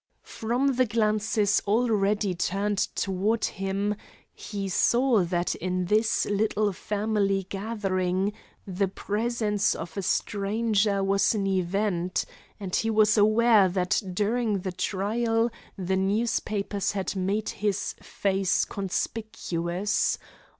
[0.23, 3.93] From the glances already turned toward him,
[4.33, 8.33] he saw that in this little family gathering
[8.65, 12.25] the presence of a stranger was an event,
[12.59, 20.17] and he was aware that during the trial the newspapers had made his face conspicuous.